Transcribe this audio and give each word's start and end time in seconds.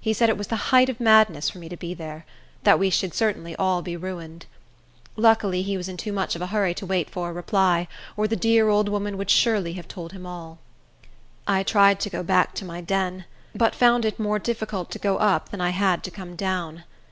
He 0.00 0.12
said 0.12 0.28
it 0.28 0.36
was 0.36 0.48
the 0.48 0.56
height 0.74 0.88
of 0.88 0.98
madness 0.98 1.48
for 1.48 1.58
me 1.58 1.68
to 1.68 1.76
be 1.76 1.94
there; 1.94 2.26
that 2.64 2.76
we 2.80 2.90
should 2.90 3.14
certainly 3.14 3.54
all 3.54 3.82
be 3.82 3.96
ruined. 3.96 4.46
Luckily, 5.14 5.62
he 5.62 5.76
was 5.76 5.88
in 5.88 5.96
too 5.96 6.12
much 6.12 6.34
of 6.34 6.42
a 6.42 6.48
hurry 6.48 6.74
to 6.74 6.84
wait 6.84 7.08
for 7.08 7.30
a 7.30 7.32
reply, 7.32 7.86
or 8.16 8.26
the 8.26 8.34
dear 8.34 8.68
old 8.68 8.88
woman 8.88 9.16
would 9.16 9.30
surely 9.30 9.74
have 9.74 9.86
told 9.86 10.10
him 10.12 10.26
all. 10.26 10.58
I 11.46 11.62
tried 11.62 12.00
to 12.00 12.10
go 12.10 12.24
back 12.24 12.52
to 12.54 12.64
my 12.64 12.80
den, 12.80 13.26
but 13.54 13.76
found 13.76 14.04
it 14.04 14.18
more 14.18 14.40
difficult 14.40 14.90
to 14.90 14.98
go 14.98 15.18
up 15.18 15.50
than 15.50 15.60
I 15.60 15.70
had 15.70 16.02
to 16.02 16.10
come 16.10 16.34
down. 16.34 16.82